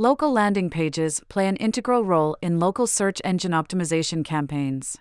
Local 0.00 0.30
landing 0.30 0.70
pages 0.70 1.22
play 1.28 1.48
an 1.48 1.56
integral 1.56 2.04
role 2.04 2.36
in 2.40 2.60
local 2.60 2.86
search 2.86 3.20
engine 3.24 3.50
optimization 3.50 4.24
campaigns. 4.24 4.96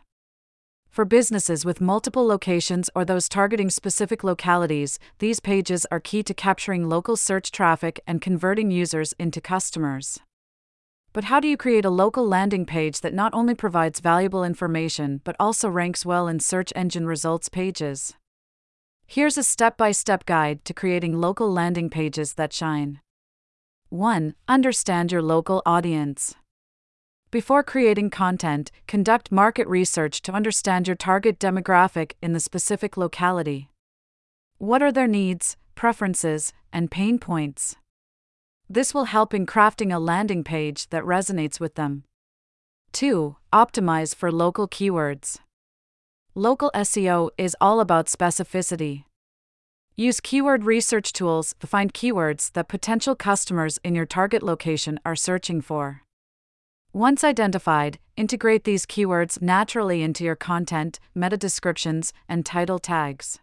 For 0.89 1.05
businesses 1.05 1.63
with 1.63 1.79
multiple 1.79 2.25
locations 2.25 2.89
or 2.95 3.05
those 3.05 3.29
targeting 3.29 3.69
specific 3.69 4.23
localities, 4.23 4.97
these 5.19 5.39
pages 5.39 5.85
are 5.91 5.99
key 5.99 6.23
to 6.23 6.33
capturing 6.33 6.89
local 6.89 7.15
search 7.15 7.51
traffic 7.51 7.99
and 8.07 8.23
converting 8.23 8.71
users 8.71 9.13
into 9.19 9.39
customers. 9.39 10.17
But 11.13 11.25
how 11.25 11.39
do 11.39 11.47
you 11.47 11.57
create 11.57 11.85
a 11.85 11.91
local 11.91 12.27
landing 12.27 12.65
page 12.65 13.01
that 13.01 13.13
not 13.13 13.35
only 13.35 13.53
provides 13.53 13.99
valuable 13.99 14.43
information 14.43 15.21
but 15.23 15.35
also 15.39 15.69
ranks 15.69 16.07
well 16.07 16.27
in 16.27 16.39
search 16.39 16.73
engine 16.75 17.05
results 17.05 17.49
pages? 17.49 18.15
Here's 19.05 19.37
a 19.37 19.43
step 19.43 19.77
by 19.77 19.91
step 19.91 20.25
guide 20.25 20.65
to 20.65 20.73
creating 20.73 21.21
local 21.21 21.53
landing 21.53 21.91
pages 21.91 22.33
that 22.33 22.51
shine. 22.51 22.99
1. 23.89 24.35
Understand 24.49 25.13
your 25.13 25.21
local 25.21 25.61
audience. 25.65 26.35
Before 27.31 27.63
creating 27.63 28.09
content, 28.09 28.69
conduct 28.85 29.31
market 29.31 29.65
research 29.65 30.21
to 30.23 30.33
understand 30.33 30.87
your 30.87 30.95
target 30.97 31.39
demographic 31.39 32.11
in 32.21 32.33
the 32.33 32.41
specific 32.41 32.97
locality. 32.97 33.69
What 34.57 34.81
are 34.81 34.91
their 34.91 35.07
needs, 35.07 35.55
preferences, 35.73 36.51
and 36.73 36.91
pain 36.91 37.17
points? 37.17 37.77
This 38.69 38.93
will 38.93 39.05
help 39.05 39.33
in 39.33 39.45
crafting 39.45 39.95
a 39.95 39.99
landing 39.99 40.43
page 40.43 40.89
that 40.89 41.03
resonates 41.03 41.57
with 41.57 41.75
them. 41.75 42.03
2. 42.91 43.37
Optimize 43.53 44.13
for 44.13 44.33
local 44.33 44.67
keywords. 44.67 45.39
Local 46.35 46.71
SEO 46.75 47.29
is 47.37 47.55
all 47.61 47.79
about 47.79 48.07
specificity. 48.07 49.05
Use 49.99 50.19
keyword 50.19 50.63
research 50.63 51.11
tools 51.11 51.55
to 51.59 51.65
find 51.65 51.91
keywords 51.91 52.51
that 52.51 52.67
potential 52.67 53.15
customers 53.15 53.79
in 53.83 53.95
your 53.95 54.05
target 54.05 54.43
location 54.43 54.99
are 55.03 55.15
searching 55.15 55.59
for. 55.59 56.03
Once 56.93 57.23
identified, 57.23 57.97
integrate 58.15 58.63
these 58.63 58.85
keywords 58.85 59.41
naturally 59.41 60.03
into 60.03 60.23
your 60.23 60.35
content, 60.35 60.99
meta 61.15 61.35
descriptions, 61.35 62.13
and 62.29 62.45
title 62.45 62.77
tags. 62.77 63.39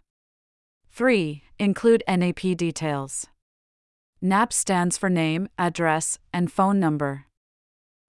3. 0.92 1.42
Include 1.58 2.04
NAP 2.06 2.56
details. 2.56 3.26
NAP 4.22 4.52
stands 4.52 4.96
for 4.96 5.10
name, 5.10 5.48
address, 5.58 6.20
and 6.32 6.52
phone 6.52 6.78
number. 6.78 7.24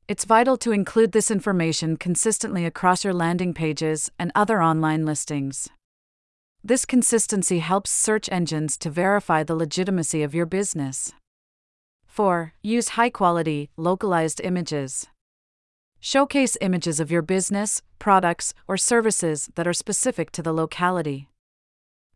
It's 0.07 0.23
vital 0.23 0.55
to 0.57 0.71
include 0.71 1.13
this 1.13 1.31
information 1.31 1.97
consistently 1.97 2.63
across 2.63 3.03
your 3.03 3.13
landing 3.13 3.55
pages 3.55 4.11
and 4.19 4.31
other 4.35 4.61
online 4.61 5.03
listings. 5.03 5.67
This 6.67 6.83
consistency 6.83 7.59
helps 7.59 7.91
search 7.91 8.27
engines 8.31 8.75
to 8.79 8.89
verify 8.89 9.43
the 9.43 9.53
legitimacy 9.53 10.23
of 10.23 10.33
your 10.33 10.47
business. 10.47 11.13
4. 12.07 12.53
Use 12.63 12.97
high 12.97 13.11
quality, 13.11 13.69
localized 13.77 14.41
images. 14.43 15.05
Showcase 15.99 16.57
images 16.61 16.99
of 16.99 17.11
your 17.11 17.21
business, 17.21 17.83
products, 17.99 18.55
or 18.67 18.77
services 18.77 19.51
that 19.53 19.67
are 19.67 19.73
specific 19.73 20.31
to 20.31 20.41
the 20.41 20.51
locality. 20.51 21.29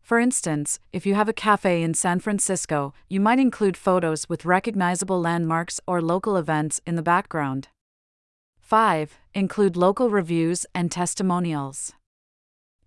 For 0.02 0.18
instance, 0.18 0.80
if 0.92 1.06
you 1.06 1.14
have 1.14 1.28
a 1.28 1.32
cafe 1.32 1.84
in 1.84 1.94
San 1.94 2.18
Francisco, 2.18 2.92
you 3.08 3.20
might 3.20 3.38
include 3.38 3.76
photos 3.76 4.28
with 4.28 4.44
recognizable 4.44 5.20
landmarks 5.20 5.80
or 5.86 6.02
local 6.02 6.36
events 6.36 6.80
in 6.84 6.96
the 6.96 7.02
background. 7.02 7.68
5. 8.58 9.16
Include 9.32 9.76
local 9.76 10.10
reviews 10.10 10.66
and 10.74 10.90
testimonials. 10.90 11.94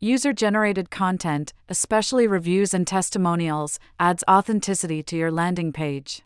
User 0.03 0.33
generated 0.33 0.91
content, 0.91 1.53
especially 1.69 2.27
reviews 2.27 2.73
and 2.73 2.85
testimonials, 2.85 3.79
adds 4.01 4.21
authenticity 4.29 5.01
to 5.01 5.15
your 5.15 5.31
landing 5.31 5.71
page. 5.71 6.23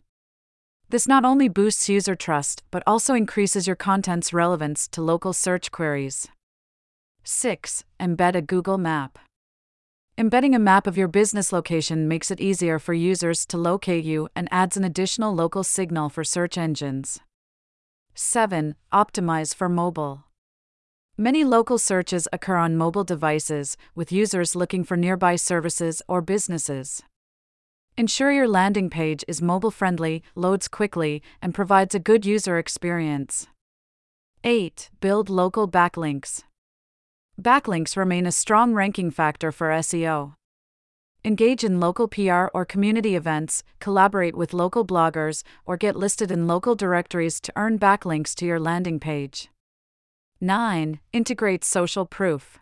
This 0.88 1.06
not 1.06 1.24
only 1.24 1.48
boosts 1.48 1.88
user 1.88 2.16
trust 2.16 2.64
but 2.72 2.82
also 2.88 3.14
increases 3.14 3.68
your 3.68 3.76
content's 3.76 4.32
relevance 4.32 4.88
to 4.88 5.00
local 5.00 5.32
search 5.32 5.70
queries. 5.70 6.26
6. 7.22 7.84
Embed 8.00 8.34
a 8.34 8.42
Google 8.42 8.78
Map. 8.78 9.16
Embedding 10.18 10.56
a 10.56 10.58
map 10.58 10.88
of 10.88 10.98
your 10.98 11.06
business 11.06 11.52
location 11.52 12.08
makes 12.08 12.32
it 12.32 12.40
easier 12.40 12.80
for 12.80 12.94
users 12.94 13.46
to 13.46 13.56
locate 13.56 14.02
you 14.02 14.28
and 14.34 14.48
adds 14.50 14.76
an 14.76 14.82
additional 14.82 15.32
local 15.32 15.62
signal 15.62 16.08
for 16.08 16.24
search 16.24 16.58
engines. 16.58 17.20
7. 18.16 18.74
Optimize 18.92 19.54
for 19.54 19.68
mobile. 19.68 20.24
Many 21.20 21.42
local 21.42 21.78
searches 21.78 22.28
occur 22.32 22.54
on 22.54 22.76
mobile 22.76 23.02
devices, 23.02 23.76
with 23.96 24.12
users 24.12 24.54
looking 24.54 24.84
for 24.84 24.96
nearby 24.96 25.34
services 25.34 26.00
or 26.06 26.22
businesses. 26.22 27.02
Ensure 27.96 28.30
your 28.30 28.46
landing 28.46 28.88
page 28.88 29.24
is 29.26 29.42
mobile 29.42 29.72
friendly, 29.72 30.22
loads 30.36 30.68
quickly, 30.68 31.20
and 31.42 31.52
provides 31.52 31.92
a 31.92 31.98
good 31.98 32.24
user 32.24 32.56
experience. 32.56 33.48
8. 34.44 34.90
Build 35.00 35.28
local 35.28 35.68
backlinks. 35.68 36.44
Backlinks 37.36 37.96
remain 37.96 38.24
a 38.24 38.30
strong 38.30 38.72
ranking 38.72 39.10
factor 39.10 39.50
for 39.50 39.70
SEO. 39.70 40.34
Engage 41.24 41.64
in 41.64 41.80
local 41.80 42.06
PR 42.06 42.46
or 42.54 42.64
community 42.64 43.16
events, 43.16 43.64
collaborate 43.80 44.36
with 44.36 44.54
local 44.54 44.86
bloggers, 44.86 45.42
or 45.66 45.76
get 45.76 45.96
listed 45.96 46.30
in 46.30 46.46
local 46.46 46.76
directories 46.76 47.40
to 47.40 47.52
earn 47.56 47.76
backlinks 47.76 48.36
to 48.36 48.46
your 48.46 48.60
landing 48.60 49.00
page. 49.00 49.50
9. 50.40 51.00
Integrate 51.12 51.64
social 51.64 52.06
proof. 52.06 52.60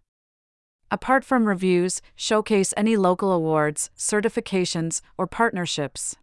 Apart 0.90 1.24
from 1.24 1.46
reviews, 1.46 2.00
showcase 2.14 2.72
any 2.74 2.96
local 2.96 3.32
awards, 3.32 3.90
certifications, 3.98 5.02
or 5.18 5.26
partnerships. 5.26 6.16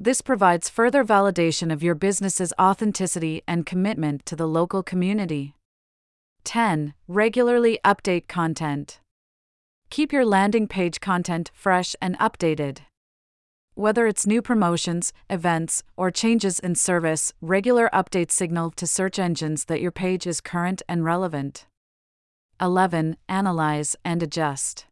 This 0.00 0.20
provides 0.20 0.68
further 0.68 1.04
validation 1.04 1.72
of 1.72 1.84
your 1.84 1.94
business's 1.94 2.52
authenticity 2.60 3.42
and 3.46 3.64
commitment 3.64 4.26
to 4.26 4.34
the 4.34 4.48
local 4.48 4.82
community. 4.82 5.54
10. 6.42 6.94
Regularly 7.06 7.78
update 7.84 8.26
content. 8.26 8.98
Keep 9.88 10.12
your 10.12 10.24
landing 10.24 10.66
page 10.66 11.00
content 11.00 11.52
fresh 11.54 11.94
and 12.02 12.18
updated. 12.18 12.78
Whether 13.78 14.06
it's 14.06 14.26
new 14.26 14.40
promotions, 14.40 15.12
events, 15.28 15.82
or 15.98 16.10
changes 16.10 16.58
in 16.58 16.76
service, 16.76 17.34
regular 17.42 17.90
updates 17.92 18.32
signal 18.32 18.70
to 18.70 18.86
search 18.86 19.18
engines 19.18 19.66
that 19.66 19.82
your 19.82 19.90
page 19.90 20.26
is 20.26 20.40
current 20.40 20.80
and 20.88 21.04
relevant. 21.04 21.66
11. 22.58 23.18
Analyze 23.28 23.94
and 24.02 24.22
adjust. 24.22 24.86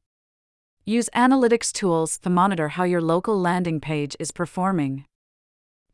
Use 0.84 1.09
analytics 1.17 1.72
tools 1.72 2.19
to 2.19 2.28
monitor 2.28 2.69
how 2.69 2.84
your 2.84 3.00
local 3.00 3.41
landing 3.41 3.81
page 3.81 4.17
is 4.21 4.31
performing. 4.31 5.06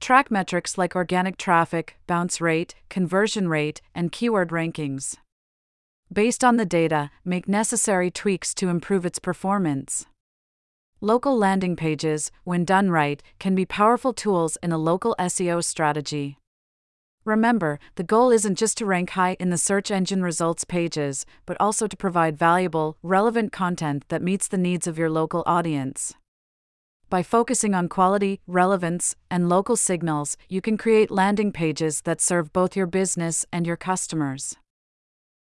Track 0.01 0.29
metrics 0.29 0.77
like 0.77 0.97
organic 0.97 1.37
traffic, 1.37 1.97
bounce 2.09 2.41
rate, 2.41 2.75
conversion 2.89 3.49
rate, 3.49 3.81
and 3.95 4.11
keyword 4.11 4.49
rankings. 4.49 5.15
Based 6.13 6.43
on 6.43 6.57
the 6.57 6.67
data, 6.67 7.13
make 7.25 7.47
necessary 7.47 8.11
tweaks 8.11 8.53
to 8.55 8.69
improve 8.69 9.07
its 9.07 9.21
performance. 9.21 10.07
Local 11.03 11.35
landing 11.35 11.77
pages, 11.77 12.31
when 12.45 12.67
done 12.67 12.91
right, 12.91 13.23
can 13.39 13.55
be 13.55 13.65
powerful 13.65 14.13
tools 14.13 14.59
in 14.63 14.71
a 14.71 14.77
local 14.77 15.17
SEO 15.19 15.65
strategy. 15.65 16.37
Remember, 17.25 17.79
the 17.95 18.03
goal 18.03 18.31
isn't 18.31 18.59
just 18.59 18.77
to 18.77 18.85
rank 18.85 19.09
high 19.11 19.35
in 19.41 19.49
the 19.49 19.57
search 19.57 19.91
engine 19.91 20.23
results 20.23 20.65
pages, 20.65 21.25
but 21.47 21.57
also 21.59 21.87
to 21.87 21.97
provide 21.97 22.37
valuable, 22.37 22.99
relevant 23.03 23.51
content 23.51 24.05
that 24.09 24.21
meets 24.21 24.47
the 24.47 24.59
needs 24.59 24.87
of 24.87 24.99
your 24.99 25.09
local 25.09 25.43
audience. 25.47 26.13
By 27.09 27.23
focusing 27.23 27.75
on 27.75 27.89
quality, 27.89 28.43
relevance, 28.47 29.17
and 29.31 29.49
local 29.49 29.77
signals, 29.77 30.37
you 30.51 30.61
can 30.61 30.77
create 30.77 31.11
landing 31.11 31.51
pages 31.51 32.03
that 32.03 32.21
serve 32.21 32.53
both 32.53 32.77
your 32.77 32.87
business 32.87 33.47
and 33.51 33.67
your 33.67 33.79
customers. 33.79 34.57